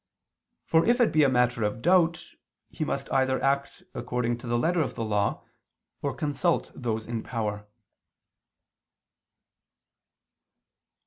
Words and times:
For 0.65 0.83
if 0.83 0.99
it 0.99 1.11
be 1.13 1.21
a 1.23 1.29
matter 1.29 1.61
of 1.63 1.79
doubt, 1.83 2.25
he 2.71 2.83
must 2.83 3.07
either 3.13 3.39
act 3.43 3.83
according 3.93 4.39
to 4.39 4.47
the 4.47 4.57
letter 4.57 4.81
of 4.81 4.95
the 4.95 5.03
law, 5.05 5.43
or 6.01 6.15
consult 6.15 6.71
those 6.73 7.05
in 7.05 7.21
power. 7.21 7.67